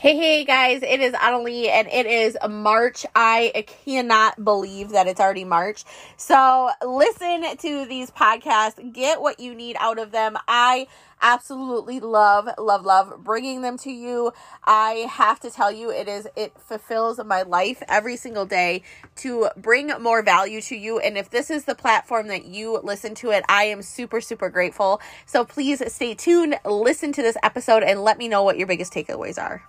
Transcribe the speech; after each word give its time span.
Hey, 0.00 0.16
hey 0.16 0.44
guys, 0.46 0.82
it 0.82 1.00
is 1.00 1.12
Annalie 1.12 1.68
and 1.68 1.86
it 1.86 2.06
is 2.06 2.34
March. 2.48 3.04
I 3.14 3.66
cannot 3.84 4.42
believe 4.42 4.88
that 4.92 5.06
it's 5.06 5.20
already 5.20 5.44
March. 5.44 5.84
So 6.16 6.70
listen 6.82 7.44
to 7.58 7.84
these 7.84 8.10
podcasts, 8.10 8.94
get 8.94 9.20
what 9.20 9.40
you 9.40 9.54
need 9.54 9.76
out 9.78 9.98
of 9.98 10.10
them. 10.10 10.38
I 10.48 10.86
absolutely 11.20 12.00
love, 12.00 12.48
love, 12.56 12.86
love 12.86 13.22
bringing 13.22 13.60
them 13.60 13.76
to 13.80 13.90
you. 13.90 14.32
I 14.64 15.06
have 15.10 15.38
to 15.40 15.50
tell 15.50 15.70
you, 15.70 15.90
it 15.90 16.08
is, 16.08 16.26
it 16.34 16.58
fulfills 16.58 17.22
my 17.22 17.42
life 17.42 17.82
every 17.86 18.16
single 18.16 18.46
day 18.46 18.82
to 19.16 19.50
bring 19.54 19.88
more 20.00 20.22
value 20.22 20.62
to 20.62 20.76
you. 20.76 20.98
And 20.98 21.18
if 21.18 21.28
this 21.28 21.50
is 21.50 21.66
the 21.66 21.74
platform 21.74 22.28
that 22.28 22.46
you 22.46 22.80
listen 22.82 23.14
to 23.16 23.32
it, 23.32 23.44
I 23.50 23.64
am 23.64 23.82
super, 23.82 24.22
super 24.22 24.48
grateful. 24.48 24.98
So 25.26 25.44
please 25.44 25.82
stay 25.92 26.14
tuned, 26.14 26.58
listen 26.64 27.12
to 27.12 27.20
this 27.20 27.36
episode, 27.42 27.82
and 27.82 28.02
let 28.02 28.16
me 28.16 28.28
know 28.28 28.42
what 28.42 28.56
your 28.56 28.66
biggest 28.66 28.94
takeaways 28.94 29.38
are. 29.38 29.62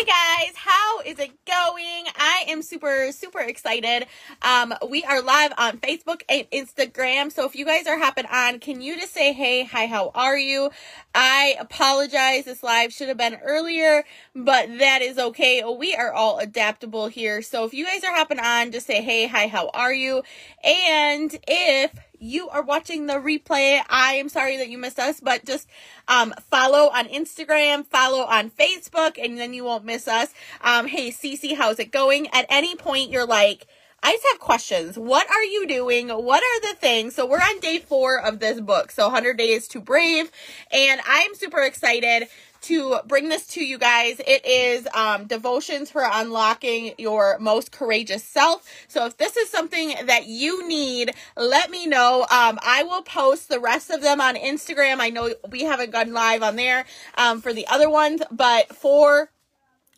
Hey 0.00 0.04
guys, 0.04 0.56
how 0.56 1.00
is 1.00 1.18
it 1.18 1.30
going? 1.44 2.04
I 2.16 2.44
am 2.48 2.62
super, 2.62 3.12
super 3.12 3.40
excited. 3.40 4.06
Um, 4.40 4.72
we 4.88 5.04
are 5.04 5.20
live 5.20 5.52
on 5.58 5.78
Facebook 5.78 6.22
and 6.28 6.48
Instagram. 6.50 7.30
So 7.30 7.44
if 7.44 7.54
you 7.54 7.64
guys 7.64 7.86
are 7.86 7.98
hopping 7.98 8.26
on, 8.26 8.60
can 8.60 8.80
you 8.80 8.98
just 8.98 9.12
say, 9.12 9.32
hey, 9.32 9.64
hi, 9.64 9.86
how 9.86 10.10
are 10.14 10.38
you? 10.38 10.70
I 11.14 11.56
apologize. 11.60 12.46
This 12.46 12.62
live 12.62 12.92
should 12.92 13.08
have 13.08 13.18
been 13.18 13.38
earlier, 13.44 14.04
but 14.34 14.78
that 14.78 15.02
is 15.02 15.18
okay. 15.18 15.62
We 15.64 15.94
are 15.94 16.12
all 16.12 16.38
adaptable 16.38 17.08
here. 17.08 17.42
So 17.42 17.64
if 17.64 17.74
you 17.74 17.84
guys 17.84 18.02
are 18.02 18.14
hopping 18.14 18.40
on, 18.40 18.72
just 18.72 18.86
say, 18.86 19.02
hey, 19.02 19.26
hi, 19.26 19.48
how 19.48 19.68
are 19.74 19.92
you? 19.92 20.22
And 20.64 21.36
if 21.46 21.92
you 22.20 22.48
are 22.50 22.62
watching 22.62 23.06
the 23.06 23.14
replay, 23.14 23.80
I 23.88 24.14
am 24.14 24.28
sorry 24.28 24.58
that 24.58 24.68
you 24.68 24.78
missed 24.78 24.98
us, 24.98 25.20
but 25.20 25.44
just 25.44 25.68
um, 26.06 26.34
follow 26.50 26.90
on 26.90 27.06
Instagram, 27.08 27.86
follow 27.86 28.20
on 28.24 28.50
Facebook, 28.50 29.22
and 29.22 29.38
then 29.38 29.54
you 29.54 29.64
won't 29.64 29.84
miss 29.84 30.06
us. 30.06 30.28
Um, 30.60 30.86
hey, 30.86 31.10
Cece, 31.10 31.56
how's 31.56 31.78
it 31.78 31.90
going? 31.90 32.28
At 32.28 32.46
any 32.48 32.76
point, 32.76 33.10
you're 33.10 33.26
like, 33.26 33.66
I 34.02 34.12
just 34.12 34.26
have 34.32 34.40
questions. 34.40 34.98
What 34.98 35.28
are 35.30 35.44
you 35.44 35.66
doing? 35.66 36.08
What 36.08 36.42
are 36.42 36.60
the 36.72 36.78
things? 36.78 37.14
So 37.14 37.26
we're 37.26 37.38
on 37.38 37.60
day 37.60 37.78
four 37.78 38.18
of 38.18 38.38
this 38.38 38.60
book. 38.60 38.90
So 38.90 39.04
100 39.04 39.36
Days 39.36 39.68
to 39.68 39.80
Brave. 39.80 40.30
And 40.72 41.00
I'm 41.06 41.34
super 41.34 41.60
excited 41.62 42.28
to 42.62 42.98
bring 43.06 43.28
this 43.28 43.46
to 43.48 43.64
you 43.64 43.78
guys. 43.78 44.20
It 44.26 44.44
is 44.46 44.86
um, 44.94 45.26
devotions 45.26 45.90
for 45.90 46.02
unlocking 46.04 46.94
your 46.98 47.38
most 47.38 47.72
courageous 47.72 48.24
self. 48.24 48.66
So 48.88 49.06
if 49.06 49.16
this 49.16 49.36
is 49.36 49.50
something 49.50 49.94
that 50.06 50.26
you 50.26 50.66
need, 50.66 51.14
let 51.36 51.70
me 51.70 51.86
know. 51.86 52.26
Um, 52.30 52.58
I 52.62 52.82
will 52.84 53.02
post 53.02 53.48
the 53.48 53.60
rest 53.60 53.90
of 53.90 54.02
them 54.02 54.20
on 54.20 54.36
Instagram. 54.36 55.00
I 55.00 55.10
know 55.10 55.34
we 55.50 55.64
haven't 55.64 55.90
gone 55.90 56.12
live 56.12 56.42
on 56.42 56.56
there 56.56 56.84
um, 57.16 57.40
for 57.40 57.52
the 57.52 57.66
other 57.66 57.88
ones, 57.88 58.22
but 58.30 58.74
for 58.74 59.30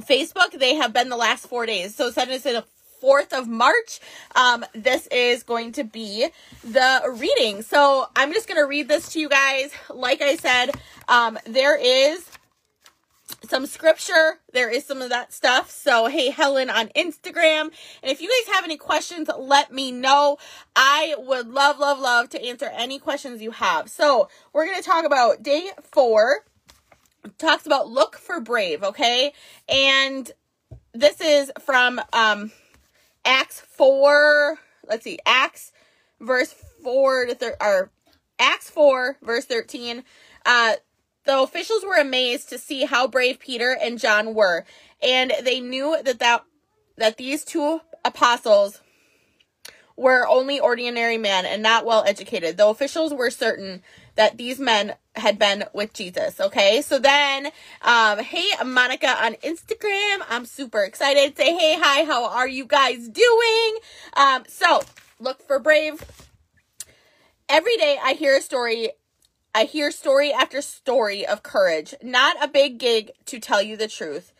Facebook, 0.00 0.58
they 0.58 0.74
have 0.74 0.92
been 0.92 1.08
the 1.08 1.16
last 1.16 1.46
four 1.46 1.66
days. 1.66 1.94
So 1.94 2.10
send 2.10 2.30
us 2.30 2.46
in 2.46 2.56
a 2.56 2.64
4th 3.02 3.38
of 3.38 3.46
March. 3.46 4.00
Um, 4.34 4.64
this 4.74 5.06
is 5.08 5.42
going 5.42 5.72
to 5.72 5.84
be 5.84 6.28
the 6.64 7.16
reading. 7.18 7.62
So 7.62 8.06
I'm 8.16 8.32
just 8.32 8.48
going 8.48 8.60
to 8.60 8.66
read 8.66 8.88
this 8.88 9.12
to 9.12 9.20
you 9.20 9.28
guys. 9.28 9.72
Like 9.90 10.22
I 10.22 10.36
said, 10.36 10.70
um, 11.08 11.38
there 11.46 11.76
is 11.76 12.26
some 13.48 13.66
scripture. 13.66 14.40
There 14.52 14.70
is 14.70 14.84
some 14.84 15.02
of 15.02 15.10
that 15.10 15.32
stuff. 15.32 15.70
So, 15.70 16.06
hey, 16.06 16.30
Helen 16.30 16.70
on 16.70 16.88
Instagram. 16.88 17.62
And 18.02 18.12
if 18.12 18.20
you 18.20 18.28
guys 18.28 18.54
have 18.54 18.64
any 18.64 18.76
questions, 18.76 19.28
let 19.38 19.72
me 19.72 19.92
know. 19.92 20.38
I 20.76 21.14
would 21.18 21.48
love, 21.48 21.78
love, 21.78 21.98
love 21.98 22.28
to 22.30 22.42
answer 22.44 22.70
any 22.72 22.98
questions 22.98 23.42
you 23.42 23.52
have. 23.52 23.88
So, 23.90 24.28
we're 24.52 24.66
going 24.66 24.76
to 24.78 24.82
talk 24.88 25.04
about 25.04 25.42
day 25.42 25.70
four. 25.82 26.44
talks 27.38 27.66
about 27.66 27.88
look 27.88 28.16
for 28.16 28.40
brave, 28.40 28.82
okay? 28.82 29.32
And 29.68 30.30
this 30.92 31.20
is 31.20 31.50
from 31.60 32.00
um 32.12 32.52
Acts 33.24 33.60
4. 33.60 34.58
Let's 34.86 35.04
see, 35.04 35.18
Acts 35.26 35.72
verse 36.20 36.54
4 36.82 37.26
to 37.26 37.34
thir- 37.34 37.56
or 37.60 37.90
Acts 38.38 38.70
4 38.70 39.18
verse 39.22 39.44
13. 39.46 40.04
Uh 40.46 40.74
the 41.24 41.40
officials 41.40 41.84
were 41.84 41.98
amazed 41.98 42.48
to 42.50 42.58
see 42.58 42.84
how 42.84 43.06
brave 43.06 43.38
Peter 43.38 43.76
and 43.80 43.98
John 43.98 44.34
were, 44.34 44.64
and 45.02 45.32
they 45.42 45.60
knew 45.60 45.96
that 46.02 46.18
that, 46.18 46.44
that 46.96 47.16
these 47.16 47.44
two 47.44 47.80
apostles 48.04 48.80
were 49.96 50.26
only 50.26 50.58
ordinary 50.58 51.18
men 51.18 51.46
and 51.46 51.62
not 51.62 51.86
well 51.86 52.04
educated. 52.06 52.56
The 52.56 52.66
officials 52.66 53.14
were 53.14 53.30
certain 53.30 53.82
that 54.16 54.36
these 54.36 54.58
men 54.58 54.94
had 55.16 55.38
been 55.38 55.64
with 55.72 55.92
Jesus. 55.92 56.40
Okay, 56.40 56.82
so 56.82 56.98
then, 56.98 57.46
um, 57.82 58.18
hey, 58.18 58.46
Monica 58.64 59.08
on 59.24 59.34
Instagram, 59.34 60.24
I'm 60.28 60.46
super 60.46 60.82
excited. 60.82 61.36
Say 61.36 61.54
hey, 61.56 61.76
hi, 61.78 62.04
how 62.04 62.24
are 62.28 62.48
you 62.48 62.64
guys 62.64 63.08
doing? 63.08 63.76
Um, 64.14 64.44
so 64.48 64.82
look 65.20 65.46
for 65.46 65.58
brave. 65.58 66.04
Every 67.48 67.76
day 67.76 67.98
I 68.02 68.14
hear 68.14 68.36
a 68.36 68.40
story 68.40 68.90
I 69.56 69.64
hear 69.64 69.92
story 69.92 70.32
after 70.32 70.60
story 70.60 71.24
of 71.24 71.44
courage. 71.44 71.94
Not 72.02 72.42
a 72.42 72.48
big 72.48 72.78
gig 72.78 73.12
to 73.26 73.38
tell 73.38 73.62
you 73.62 73.76
the 73.76 73.86
truth. 73.86 74.32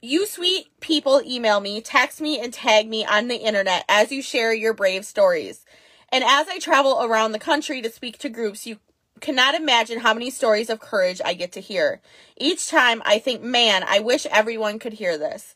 You 0.00 0.24
sweet 0.24 0.68
people 0.80 1.20
email 1.26 1.60
me, 1.60 1.82
text 1.82 2.22
me, 2.22 2.40
and 2.40 2.50
tag 2.50 2.88
me 2.88 3.04
on 3.04 3.28
the 3.28 3.36
internet 3.36 3.84
as 3.86 4.10
you 4.10 4.22
share 4.22 4.54
your 4.54 4.72
brave 4.72 5.04
stories. 5.04 5.66
And 6.08 6.24
as 6.24 6.48
I 6.48 6.58
travel 6.58 7.02
around 7.02 7.32
the 7.32 7.38
country 7.38 7.82
to 7.82 7.90
speak 7.90 8.16
to 8.18 8.30
groups, 8.30 8.66
you 8.66 8.78
cannot 9.20 9.54
imagine 9.54 10.00
how 10.00 10.14
many 10.14 10.30
stories 10.30 10.70
of 10.70 10.80
courage 10.80 11.20
I 11.22 11.34
get 11.34 11.52
to 11.52 11.60
hear. 11.60 12.00
Each 12.38 12.68
time 12.68 13.02
I 13.04 13.18
think, 13.18 13.42
man, 13.42 13.84
I 13.86 14.00
wish 14.00 14.24
everyone 14.30 14.78
could 14.78 14.94
hear 14.94 15.18
this. 15.18 15.54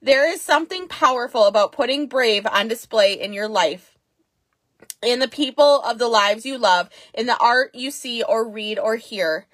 There 0.00 0.30
is 0.30 0.40
something 0.40 0.88
powerful 0.88 1.44
about 1.44 1.72
putting 1.72 2.06
brave 2.06 2.46
on 2.46 2.68
display 2.68 3.12
in 3.12 3.34
your 3.34 3.48
life 3.48 3.95
in 5.02 5.18
the 5.18 5.28
people 5.28 5.80
of 5.82 5.98
the 5.98 6.08
lives 6.08 6.46
you 6.46 6.58
love, 6.58 6.88
in 7.14 7.26
the 7.26 7.36
art 7.38 7.74
you 7.74 7.90
see 7.90 8.22
or 8.22 8.48
read 8.48 8.78
or 8.78 8.96
hear. 8.96 9.46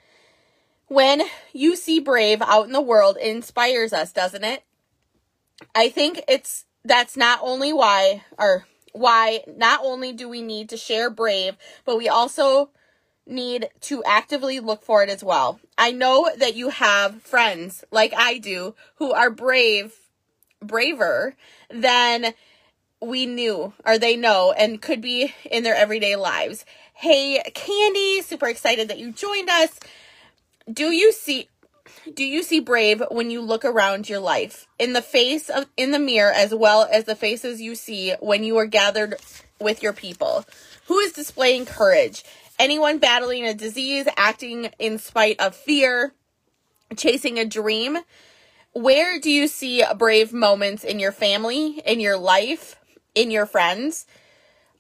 When 0.88 1.22
you 1.53 1.76
see 1.76 2.00
Brave 2.00 2.42
out 2.42 2.66
in 2.66 2.72
the 2.72 2.80
world, 2.80 3.16
it 3.20 3.34
inspires 3.34 3.92
us, 3.92 4.12
doesn't 4.12 4.44
it? 4.44 4.62
I 5.75 5.88
think 5.88 6.22
it's 6.28 6.66
that's 6.84 7.16
not 7.16 7.38
only 7.42 7.72
why 7.72 8.25
or 8.38 8.66
why 8.92 9.41
not 9.47 9.80
only 9.82 10.12
do 10.12 10.28
we 10.28 10.42
need 10.42 10.69
to 10.69 10.76
share 10.76 11.08
Brave, 11.08 11.56
but 11.84 11.97
we 11.97 12.09
also 12.09 12.70
need 13.26 13.69
to 13.80 14.03
actively 14.04 14.60
look 14.60 14.82
for 14.82 15.03
it 15.03 15.09
as 15.09 15.22
well. 15.22 15.60
I 15.78 15.92
know 15.92 16.28
that 16.36 16.56
you 16.56 16.70
have 16.70 17.22
friends 17.22 17.84
like 17.91 18.12
I 18.16 18.38
do 18.38 18.74
who 18.97 19.12
are 19.12 19.30
brave, 19.30 19.94
braver 20.60 21.34
than 21.70 22.34
we 23.03 23.27
knew 23.27 23.73
or 23.85 23.99
they 23.99 24.17
know 24.17 24.53
and 24.53 24.81
could 24.81 25.01
be 25.01 25.35
in 25.51 25.65
their 25.65 25.75
everyday 25.75 26.17
lives. 26.17 26.65
Hey, 26.95 27.43
Candy, 27.55 28.23
super 28.23 28.49
excited 28.49 28.89
that 28.89 28.99
you 28.99 29.13
joined 29.13 29.51
us. 29.51 29.79
Do 30.73 30.91
you 30.91 31.13
see 31.13 31.49
do 32.15 32.25
you 32.25 32.43
see 32.43 32.61
brave 32.61 33.03
when 33.11 33.31
you 33.31 33.41
look 33.41 33.65
around 33.65 34.09
your 34.09 34.21
life 34.21 34.67
in 34.79 34.93
the 34.93 35.03
face 35.03 35.51
of 35.51 35.67
in 35.77 35.91
the 35.91 35.99
mirror 35.99 36.33
as 36.33 36.55
well 36.55 36.89
as 36.91 37.05
the 37.05 37.17
faces 37.17 37.61
you 37.61 37.75
see 37.75 38.15
when 38.21 38.45
you 38.45 38.57
are 38.57 38.67
gathered 38.67 39.17
with 39.61 39.83
your 39.83 39.93
people? 39.93 40.45
Who 40.87 40.99
is 40.99 41.13
displaying 41.13 41.67
courage? 41.67 42.25
Anyone 42.59 42.99
battling 42.99 43.45
a 43.45 43.55
disease, 43.55 44.07
acting 44.17 44.71
in 44.79 44.99
spite 44.99 45.41
of 45.41 45.57
fear, 45.57 46.13
chasing 46.97 47.39
a 47.39 47.45
dream? 47.45 47.99
Where 48.73 49.19
do 49.19 49.31
you 49.31 49.49
see 49.49 49.84
brave 49.99 50.33
moments 50.33 50.84
in 50.84 51.01
your 51.01 51.13
family, 51.13 51.83
in 51.84 51.99
your 51.99 52.17
life? 52.17 52.77
In 53.15 53.31
your 53.31 53.47
friends? 53.47 54.06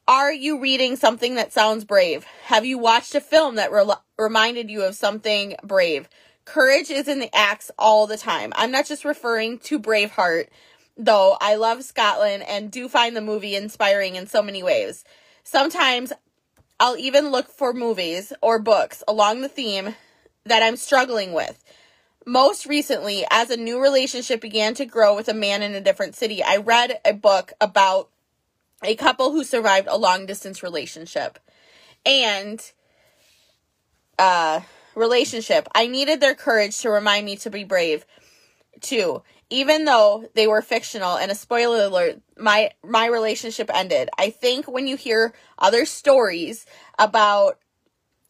Are 0.08 0.32
you 0.32 0.58
reading 0.58 0.96
something 0.96 1.36
that 1.36 1.52
sounds 1.52 1.84
brave? 1.84 2.24
Have 2.44 2.64
you 2.64 2.76
watched 2.76 3.14
a 3.14 3.20
film 3.20 3.54
that 3.54 3.72
re- 3.72 3.84
reminded 4.18 4.70
you 4.70 4.82
of 4.82 4.96
something 4.96 5.54
brave? 5.62 6.08
Courage 6.44 6.90
is 6.90 7.06
in 7.06 7.20
the 7.20 7.34
acts 7.34 7.70
all 7.78 8.06
the 8.06 8.16
time. 8.16 8.52
I'm 8.56 8.72
not 8.72 8.86
just 8.86 9.04
referring 9.04 9.58
to 9.60 9.78
Braveheart, 9.78 10.48
though 10.96 11.36
I 11.40 11.54
love 11.54 11.84
Scotland 11.84 12.42
and 12.48 12.70
do 12.70 12.88
find 12.88 13.14
the 13.14 13.20
movie 13.20 13.54
inspiring 13.54 14.16
in 14.16 14.26
so 14.26 14.42
many 14.42 14.62
ways. 14.62 15.04
Sometimes 15.44 16.12
I'll 16.80 16.96
even 16.96 17.30
look 17.30 17.48
for 17.48 17.72
movies 17.72 18.32
or 18.42 18.58
books 18.58 19.04
along 19.06 19.40
the 19.40 19.48
theme 19.48 19.94
that 20.44 20.64
I'm 20.64 20.76
struggling 20.76 21.32
with. 21.32 21.62
Most 22.26 22.66
recently, 22.66 23.24
as 23.30 23.50
a 23.50 23.56
new 23.56 23.80
relationship 23.80 24.40
began 24.40 24.74
to 24.74 24.84
grow 24.84 25.14
with 25.14 25.28
a 25.28 25.34
man 25.34 25.62
in 25.62 25.74
a 25.74 25.80
different 25.80 26.14
city, 26.14 26.42
I 26.42 26.56
read 26.56 27.00
a 27.04 27.12
book 27.12 27.52
about 27.60 28.10
a 28.82 28.94
couple 28.96 29.32
who 29.32 29.44
survived 29.44 29.88
a 29.88 29.96
long 29.96 30.26
distance 30.26 30.62
relationship. 30.62 31.38
And 32.04 32.60
uh 34.18 34.60
relationship. 34.94 35.68
I 35.74 35.86
needed 35.86 36.20
their 36.20 36.34
courage 36.34 36.78
to 36.80 36.90
remind 36.90 37.24
me 37.24 37.36
to 37.36 37.50
be 37.50 37.64
brave 37.64 38.04
too. 38.80 39.22
Even 39.50 39.84
though 39.84 40.28
they 40.34 40.46
were 40.46 40.62
fictional 40.62 41.16
and 41.16 41.30
a 41.30 41.34
spoiler 41.34 41.84
alert 41.84 42.20
my 42.38 42.70
my 42.84 43.06
relationship 43.06 43.70
ended. 43.72 44.10
I 44.18 44.30
think 44.30 44.66
when 44.66 44.86
you 44.86 44.96
hear 44.96 45.32
other 45.58 45.86
stories 45.86 46.66
about 46.98 47.58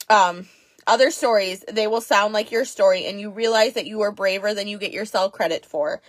um 0.08 0.46
other 0.87 1.10
stories, 1.10 1.64
they 1.70 1.87
will 1.87 2.00
sound 2.00 2.34
like 2.34 2.50
your 2.50 2.64
story, 2.64 3.06
and 3.06 3.20
you 3.20 3.31
realize 3.31 3.75
that 3.75 3.87
you 3.87 4.00
are 4.00 4.10
braver 4.10 4.52
than 4.52 4.66
you 4.66 4.78
get 4.78 4.93
yourself 4.93 5.32
credit 5.32 5.64
for. 5.64 6.02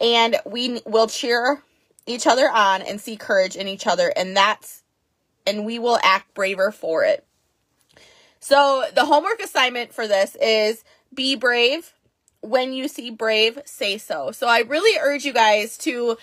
And 0.00 0.36
we 0.46 0.80
will 0.86 1.08
cheer 1.08 1.62
each 2.06 2.26
other 2.26 2.48
on 2.48 2.82
and 2.82 3.00
see 3.00 3.16
courage 3.16 3.56
in 3.56 3.68
each 3.68 3.86
other, 3.86 4.12
and 4.16 4.36
that's, 4.36 4.82
and 5.46 5.64
we 5.64 5.78
will 5.78 5.98
act 6.02 6.34
braver 6.34 6.70
for 6.70 7.04
it. 7.04 7.26
So, 8.40 8.84
the 8.94 9.06
homework 9.06 9.40
assignment 9.40 9.94
for 9.94 10.06
this 10.06 10.36
is 10.40 10.84
be 11.14 11.34
brave. 11.34 11.94
When 12.42 12.74
you 12.74 12.88
see 12.88 13.10
brave, 13.10 13.58
say 13.64 13.96
so. 13.96 14.32
So, 14.32 14.46
I 14.46 14.60
really 14.60 14.98
urge 15.00 15.24
you 15.24 15.32
guys 15.32 15.78
to 15.78 16.18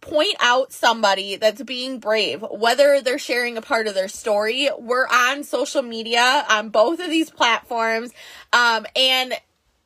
point 0.00 0.36
out 0.40 0.72
somebody 0.72 1.36
that's 1.36 1.62
being 1.62 1.98
brave, 1.98 2.44
whether 2.50 3.00
they're 3.00 3.18
sharing 3.18 3.56
a 3.56 3.62
part 3.62 3.86
of 3.86 3.94
their 3.94 4.08
story. 4.08 4.70
We're 4.78 5.08
on 5.08 5.44
social 5.44 5.82
media 5.82 6.44
on 6.48 6.68
both 6.68 7.00
of 7.00 7.10
these 7.10 7.30
platforms. 7.30 8.12
Um, 8.52 8.86
and 8.94 9.34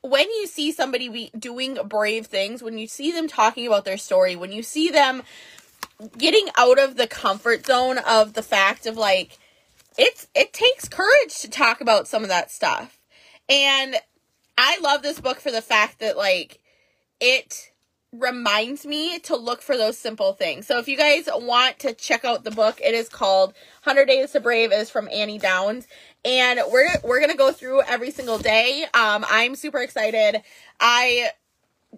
when 0.02 0.28
you 0.30 0.46
see 0.46 0.72
somebody 0.72 1.08
be 1.08 1.30
doing 1.38 1.78
brave 1.86 2.26
things, 2.26 2.62
when 2.62 2.76
you 2.76 2.86
see 2.86 3.12
them 3.12 3.28
talking 3.28 3.66
about 3.66 3.84
their 3.84 3.96
story, 3.96 4.36
when 4.36 4.52
you 4.52 4.62
see 4.62 4.90
them 4.90 5.22
getting 6.18 6.48
out 6.56 6.78
of 6.78 6.96
the 6.96 7.06
comfort 7.06 7.64
zone 7.66 7.98
of 7.98 8.34
the 8.34 8.42
fact 8.42 8.86
of 8.86 8.96
like, 8.96 9.38
it's, 9.96 10.26
it 10.34 10.52
takes 10.52 10.88
courage 10.88 11.38
to 11.40 11.48
talk 11.48 11.80
about 11.80 12.08
some 12.08 12.22
of 12.22 12.28
that 12.28 12.50
stuff. 12.50 12.98
And 13.48 13.96
I 14.58 14.78
love 14.80 15.02
this 15.02 15.20
book 15.20 15.40
for 15.40 15.50
the 15.50 15.62
fact 15.62 16.00
that 16.00 16.16
like, 16.16 16.58
it, 17.20 17.71
reminds 18.12 18.84
me 18.84 19.18
to 19.20 19.36
look 19.36 19.62
for 19.62 19.76
those 19.76 19.96
simple 19.96 20.34
things. 20.34 20.66
So 20.66 20.78
if 20.78 20.86
you 20.86 20.96
guys 20.96 21.28
want 21.32 21.78
to 21.80 21.94
check 21.94 22.24
out 22.24 22.44
the 22.44 22.50
book, 22.50 22.78
it 22.82 22.94
is 22.94 23.08
called 23.08 23.54
100 23.84 24.06
Days 24.06 24.32
to 24.32 24.40
Brave. 24.40 24.70
It 24.70 24.76
is 24.76 24.90
from 24.90 25.08
Annie 25.08 25.38
Downs. 25.38 25.88
And 26.24 26.60
we're 26.70 26.88
we're 27.02 27.20
going 27.20 27.30
to 27.30 27.36
go 27.36 27.52
through 27.52 27.82
every 27.82 28.10
single 28.10 28.38
day. 28.38 28.84
Um 28.94 29.24
I'm 29.28 29.54
super 29.54 29.78
excited. 29.80 30.42
I 30.78 31.30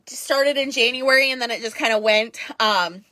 started 0.06 0.56
in 0.56 0.70
January 0.70 1.31
and 1.31 1.43
then 1.43 1.50
it 1.50 1.61
just 1.61 1.76
kind 1.76 1.93
of 1.93 2.02
went 2.02 2.38
um 2.61 3.05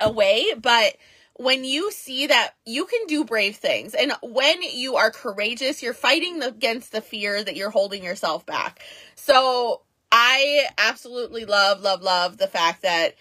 away, 0.00 0.52
but 0.60 0.96
when 1.34 1.64
you 1.64 1.90
see 1.90 2.26
that 2.26 2.50
you 2.66 2.84
can 2.84 3.06
do 3.06 3.24
brave 3.24 3.56
things 3.56 3.94
and 3.94 4.12
when 4.22 4.62
you 4.62 4.96
are 4.96 5.10
courageous, 5.10 5.82
you're 5.82 5.94
fighting 5.94 6.42
against 6.42 6.92
the 6.92 7.00
fear 7.00 7.42
that 7.42 7.56
you're 7.56 7.70
holding 7.70 8.04
yourself 8.04 8.44
back. 8.44 8.82
So 9.14 9.82
I 10.12 10.66
absolutely 10.76 11.46
love, 11.46 11.80
love, 11.80 12.02
love 12.02 12.36
the 12.36 12.46
fact 12.46 12.82
that 12.82 13.14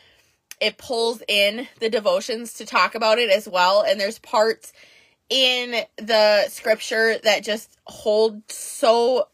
it 0.60 0.78
pulls 0.78 1.24
in 1.28 1.68
the 1.80 1.90
devotions 1.90 2.54
to 2.56 2.66
talk 2.66 2.94
about 2.94 3.18
it 3.18 3.30
as 3.32 3.48
well. 3.48 3.82
And 3.82 4.00
there's 4.00 4.20
parts 4.20 4.74
in 5.30 5.86
the 5.96 6.48
scripture 6.50 7.18
that 7.24 7.44
just 7.44 7.78
hold 7.86 8.44
so 8.52 9.30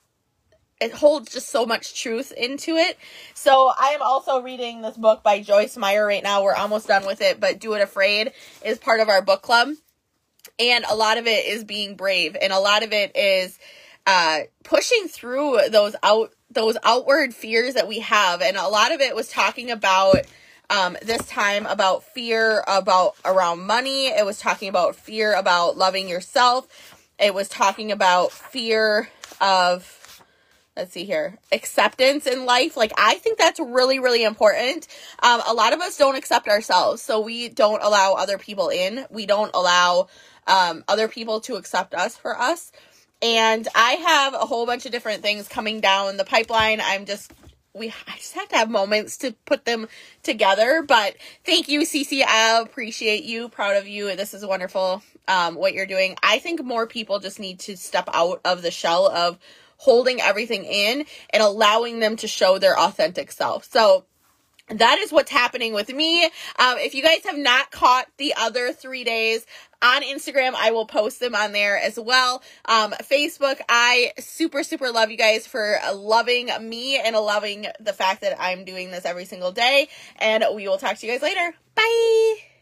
it 0.80 0.94
holds 0.94 1.34
just 1.34 1.50
so 1.50 1.66
much 1.66 2.00
truth 2.00 2.32
into 2.32 2.76
it. 2.76 3.00
So 3.34 3.72
I 3.78 3.90
am 3.90 4.04
also 4.04 4.44
reading 4.44 4.84
this 4.84 4.96
book 4.96 5.24
by 5.24 5.42
Joyce 5.42 5.76
Meyer 5.76 6.06
right 6.06 6.22
now. 6.22 6.44
We're 6.44 6.54
almost 6.54 6.88
done 6.88 7.08
with 7.08 7.20
it, 7.20 7.40
but 7.40 7.60
Do 7.60 7.74
It 7.74 7.82
Afraid 7.82 8.32
is 8.64 8.78
part 8.78 9.00
of 9.00 9.10
our 9.10 9.24
book 9.24 9.42
club. 9.42 9.70
And 10.60 10.86
a 10.88 10.96
lot 10.96 11.18
of 11.18 11.26
it 11.26 11.48
is 11.48 11.64
being 11.64 11.96
brave 11.96 12.38
and 12.40 12.54
a 12.54 12.60
lot 12.60 12.84
of 12.84 12.94
it 12.94 13.16
is 13.16 13.58
uh 14.06 14.42
pushing 14.64 15.08
through 15.08 15.60
those 15.72 15.96
out 16.04 16.32
those 16.50 16.78
outward 16.84 17.34
fears 17.34 17.74
that 17.74 17.88
we 17.88 18.00
have. 18.00 18.42
And 18.42 18.58
a 18.58 18.68
lot 18.68 18.94
of 18.94 19.02
it 19.02 19.16
was 19.16 19.30
talking 19.30 19.72
about 19.72 20.26
um, 20.70 20.98
this 21.02 21.26
time 21.28 21.66
about 21.66 22.04
fear 22.04 22.64
about 22.68 23.16
around 23.24 23.62
money. 23.62 24.08
It 24.08 24.26
was 24.26 24.40
talking 24.40 24.70
about 24.70 24.96
fear 24.96 25.34
about 25.34 25.78
loving 25.78 26.10
yourself. 26.10 26.68
It 27.20 27.34
was 27.34 27.48
talking 27.48 27.92
about 27.92 28.32
fear 28.32 29.10
of 29.40 29.94
let's 30.76 30.92
see 30.92 31.06
here 31.06 31.40
acceptance 31.52 32.28
in 32.28 32.46
life. 32.46 32.78
Like 32.78 32.92
i 32.98 33.16
think 33.16 33.38
that's 33.38 33.60
really 33.60 34.00
really 34.00 34.24
important. 34.24 34.88
Um, 35.24 35.42
a 35.48 35.54
lot 35.54 35.74
of 35.74 35.80
us 35.80 35.98
don't 35.98 36.16
accept 36.16 36.48
ourselves 36.48 37.02
so 37.02 37.20
we 37.20 37.50
don't 37.50 37.82
allow 37.82 38.14
other 38.14 38.38
people 38.38 38.70
in. 38.70 39.06
We 39.10 39.26
don't 39.26 39.52
allow 39.54 40.08
um, 40.48 40.84
other 40.88 41.08
people 41.08 41.40
to 41.42 41.56
accept 41.56 41.94
us 41.94 42.16
for 42.16 42.38
us 42.40 42.72
and 43.22 43.68
I 43.76 43.94
have 43.94 44.34
a 44.34 44.46
whole 44.46 44.66
bunch 44.66 44.86
of 44.86 44.92
different 44.92 45.22
things 45.22 45.48
coming 45.48 45.80
down 45.80 46.18
the 46.18 46.26
pipeline. 46.26 46.82
I'm 46.82 47.06
just 47.06 47.32
we 47.74 47.90
I 48.08 48.18
just 48.18 48.34
have 48.34 48.50
to 48.50 48.58
have 48.58 48.70
moments 48.70 49.18
to 49.18 49.34
put 49.46 49.66
them 49.66 49.88
together. 50.24 50.84
But 50.88 51.16
thank 51.46 51.68
you, 51.68 51.82
Cece. 51.82 52.24
I 52.26 52.62
appreciate 52.62 53.24
you, 53.24 53.50
proud 53.50 53.78
of 53.78 53.88
you. 53.88 54.16
This 54.16 54.34
is 54.34 54.46
wonderful. 54.46 55.04
Um, 55.28 55.56
what 55.56 55.74
you're 55.74 55.86
doing. 55.86 56.16
I 56.24 56.40
think 56.40 56.64
more 56.64 56.88
people 56.88 57.20
just 57.20 57.40
need 57.40 57.60
to 57.62 57.76
step 57.76 58.10
out 58.14 58.42
of 58.46 58.62
the 58.62 58.72
shell 58.72 59.08
of 59.08 59.38
holding 59.78 60.22
everything 60.22 60.64
in 60.64 61.06
and 61.32 61.44
allowing 61.44 62.00
them 62.00 62.16
to 62.18 62.28
show 62.28 62.58
their 62.58 62.80
authentic 62.80 63.32
self. 63.32 63.66
So 63.66 64.06
that 64.70 65.00
is 65.00 65.12
what's 65.12 65.32
happening 65.32 65.74
with 65.74 65.90
me. 65.94 66.26
Um, 66.26 66.78
if 66.78 66.94
you 66.94 67.02
guys 67.02 67.22
have 67.26 67.38
not 67.38 67.72
caught 67.72 68.08
the 68.18 68.34
other 68.38 68.74
three 68.74 69.04
days 69.04 69.46
on 69.82 70.02
Instagram, 70.02 70.54
I 70.56 70.72
will 70.72 70.86
post 70.86 71.20
them 71.20 71.36
on 71.36 71.52
there 71.52 71.78
as 71.78 72.00
well. 72.00 72.42
Um, 72.66 72.92
Facebook, 73.04 73.60
I 73.70 74.12
super, 74.20 74.64
super 74.64 74.92
love 74.92 75.12
you 75.12 75.18
guys 75.18 75.48
for 75.48 75.78
loving 75.94 76.50
me 76.62 77.00
and 77.00 77.16
loving 77.16 77.68
the 77.80 77.94
fact 77.94 78.22
that 78.22 78.40
I'm 78.40 78.66
doing 78.66 78.92
this 78.92 79.06
every 79.06 79.26
single 79.26 79.52
day. 79.52 79.88
And 80.18 80.44
we 80.54 80.68
will 80.68 80.78
talk 80.78 80.98
to 80.98 81.06
you 81.06 81.14
guys 81.14 81.22
later. 81.22 81.54
Bye. 81.76 82.57